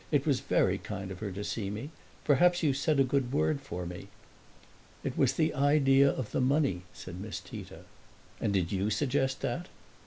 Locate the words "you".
2.63-2.73, 8.71-8.89